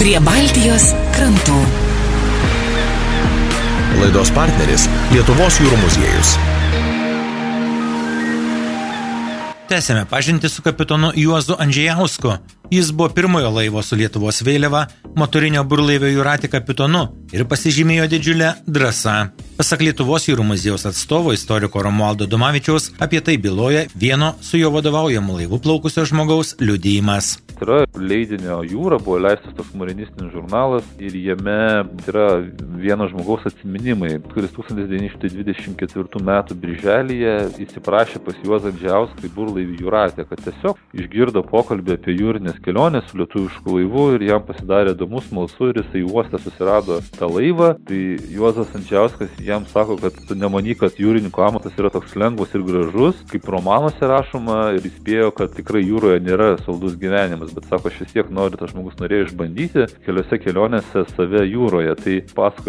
[0.00, 1.58] prie Baltijos krantų.
[4.00, 6.30] Laidos partneris Lietuvos jūrų muziejus.
[9.68, 12.32] Tęsėme pažinti su kapitonu Juozu Andžiausku.
[12.72, 14.86] Jis buvo pirmojo laivo su Lietuvos vėliava,
[15.20, 17.04] motorinio burlaivio Jūratė kapitonu
[17.36, 19.18] ir pasižymėjo didžiulę drąsą.
[19.60, 25.36] Pasak Lietuvos jūrų muziejaus atstovo istoriko Romualdo Domavičiaus, apie tai byloja vieno su jo vadovaujamu
[25.42, 27.36] laivu plaukusio žmogaus liudijimas.
[27.60, 31.56] Yra leidinio jūra, buvo leistas toks marinistinis žurnalas ir jame
[32.08, 32.28] yra
[32.80, 36.32] vieno žmogaus atsiminimai, kuris 1924 m.
[36.62, 37.34] birželėje
[37.66, 43.20] įsiprašė pas Juozą Džiauską į burlaivį Jūratę, kad tiesiog išgirdo pokalbį apie jūrinės kelionės su
[43.20, 47.74] lietuvišku laivu ir jam pasidarė įdomus, smalsu ir jisai uostę susirado tą laivą.
[47.86, 48.00] Tai
[48.32, 53.20] Juozas Andžiauskas jam sako, kad tu nemany, kad jūrininko amatas yra toks lengvas ir gražus,
[53.30, 58.14] kaip romanuose rašoma ir įspėjo, kad tikrai jūroje nėra saldus gyvenimas bet sako, aš vis
[58.14, 61.94] tiek noriu, tas žmogus norėjo išbandyti keliose kelionėse save jūroje.
[62.00, 62.16] Tai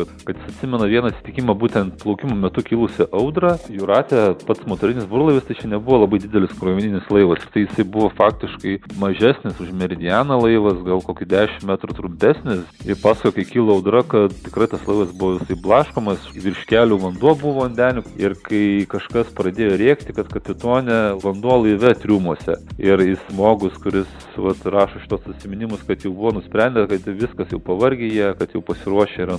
[0.01, 3.57] pasakot, kad jis atsimena vieną atsitikimą būtent plaukimo metu kilusią audrą.
[3.69, 7.43] Jūratė, pats motorinis burlaivis, tai čia nebuvo labai didelis krovininis laivas.
[7.53, 12.63] Tai jisai buvo faktiškai mažesnis už meridianą laivas, gal kokį 10 metrų trumpesnis.
[12.85, 17.35] Ir pasakojo, kai kilo audra, kad tikrai tas laivas buvo visai blaškomas, virš kelių vanduo
[17.35, 18.05] buvo vandenių.
[18.21, 22.57] Ir kai kažkas pradėjo rėkti, kad kapitonė vanduo laive triumuose.
[22.81, 24.09] Ir jis žmogus, kuris
[24.41, 28.63] vat, rašo šitos atsiminimus, kad jau buvo nusprendę, kad viskas jau pavargė jie, kad jau
[28.65, 29.37] pasiruošę yra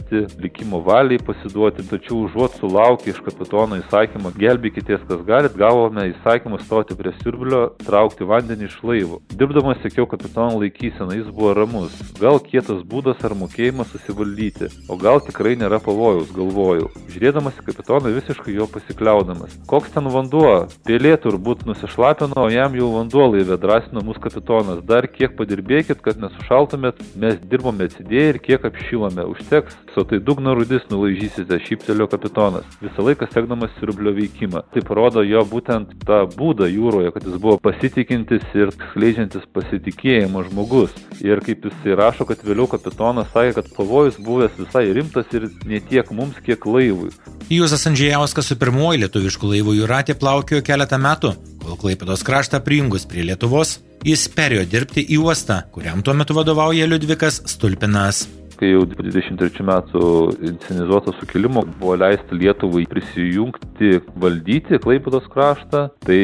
[0.00, 6.60] nuskesti, likimo valiai pasiduoti, tačiau užuot sulaukę iš kapitono įsakymą gelbėkitės, kas galit, gavome įsakymą
[6.64, 9.20] stoti prie siurblio, traukti vandenį iš laivų.
[9.34, 15.20] Dirbdamas sėkiau kapitono laikyseną, jis buvo ramus, gal kietas būdas ar mokėjimas susivaldyti, o gal
[15.20, 16.90] tikrai nėra pavojaus, galvojau.
[17.10, 19.58] Žiūrėdamas į kapitoną visiškai jo pasikliaudamas.
[19.70, 20.66] Koks ten vanduo?
[20.86, 24.82] Pėlė turbūt nusišlapino, o jam jau vanduo laivė drąsino mus kapitonas.
[24.86, 29.26] Dar kiek padirbėkit, kad nesušaltumėt, mes dirbome atsidėję ir kiek apšilome.
[29.30, 32.66] Užteks, o tai dugno rudis nulaižysite, šyptelio kapitonas.
[32.82, 34.62] Visą laiką sekdamas siurblio veikimą.
[34.74, 40.94] Tai parodo jo būtent tą būdą jūroje, kad jis buvo pasitikintis ir skleidžiantis pasitikėjimo žmogus.
[41.24, 45.82] Ir kaip jisai rašo, kad vėliau kapitonas sakė, kad pavojus buvęs visai rimtas ir ne
[45.90, 47.12] tiek mums, kiek laivui.
[47.50, 53.26] Jūzas Andžiauskas su pirmoji lietuviškų laivų jūratė plaukiojo keletą metų, kol Klaipėdos kraštą prijungus prie
[53.26, 58.24] Lietuvos Jis perėjo dirbti į uostą, kuriam tuo metu vadovauja Liudvikas Stulpinas
[58.60, 60.02] kai jau 23 metų
[60.50, 66.20] inscenizuoto sukilimo buvo leista Lietuvai prisijungti, valdyti Klaipėdos kraštą, tai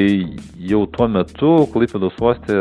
[0.69, 2.61] jau tuo metu Klaipėdos uoste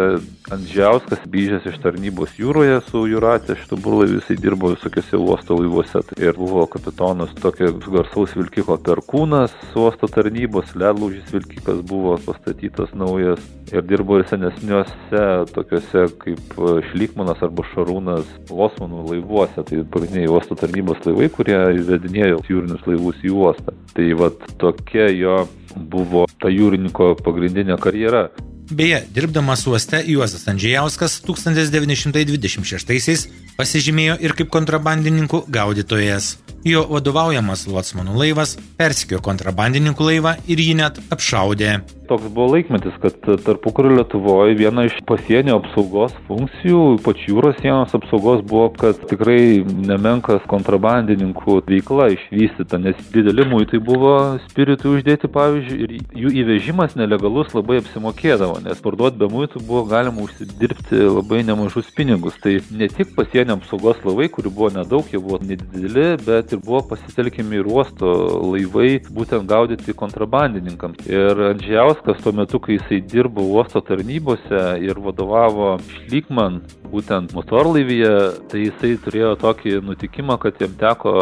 [0.53, 6.03] Andžiauskas grįžęs iš tarnybos jūroje su Juratė, šitų burlaivių jisai dirbo visokiose uosto laivuose.
[6.05, 13.41] Tai ir buvo kapitonas tokio garsaus vilkiko perkūnas uosto tarnybos, ledlaužys vilkikas buvo pastatytas naujas.
[13.73, 15.23] Ir dirbo ir senesniuose
[15.55, 16.59] tokiuose kaip
[16.91, 23.29] Šlikmanas arba Šarūnas Losmanų laivuose, tai pagrindiniai uosto tarnybos laivai, kurie įvedinėjo jūrinius laivus į
[23.35, 23.71] uostą.
[23.95, 25.37] Tai vad tokia jo
[25.75, 28.21] buvo ta jūrininko pagrindinė karjera.
[28.65, 33.27] Beje, dirbdamas uoste Juozas Andžiauskas 1926-aisiais
[33.59, 36.25] pasižymėjo ir kaip kontrabandininkų gaudytojas.
[36.65, 41.85] Jo vadovaujamas Lotsmanų laivas persikio kontrabandininkų laivą ir jį net apšaudė.
[42.05, 48.43] Toks buvo laikmetis, kad tarpukario Lietuvoje viena iš pasienio apsaugos funkcijų, ypač jūros sienos apsaugos,
[48.45, 54.13] buvo, kad tikrai nemenkas kontrabandininkų veikla išvystyta, nes dideli muitai buvo
[54.45, 60.27] spiritų uždėti, pavyzdžiui, ir jų įvežimas nelegalus labai apsimokėdavo, nes parduoti be muitų buvo galima
[60.27, 62.37] užsidirbti labai nemažus pinigus.
[62.43, 66.83] Tai ne tik pasienio apsaugos laivai, kurių buvo nedaug, jie buvo nedideli, bet ir buvo
[66.93, 68.13] pasitelkimi ir uosto
[68.53, 71.05] laivai, būtent gaudyti kontrabandininkams.
[71.09, 76.59] Ir Andžiaus Šiliauskas tuo metu, kai jisai dirbo uosto tarnybose ir vadovavo Šlikman,
[76.91, 78.11] būtent motorlaivyje,
[78.51, 81.13] tai jisai turėjo tokį nutikimą, kad jam teko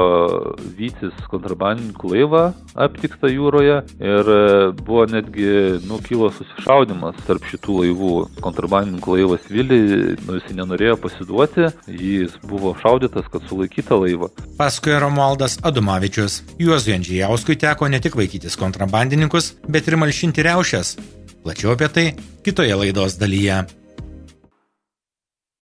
[0.78, 4.31] vytis kontrabandininkų laivą aptiktą jūroje ir
[4.81, 8.13] buvo netgi nukilo susišaudimas tarp šitų laivų.
[8.44, 9.79] Kontrabandininkų laivas Vili,
[10.25, 14.31] nu, jisai nenorėjo pasiduoti, jis buvo šaudytas, kad sulaikyta laivą.
[14.57, 16.42] Pasakoja Romualdas Adumavičius.
[16.62, 20.95] Juozui Andžijauskui teko ne tik vaikytis kontrabandininkus, bet ir malšinti reušės.
[21.44, 22.06] Plačiau apie tai
[22.44, 23.65] kitoje laidos dalyje.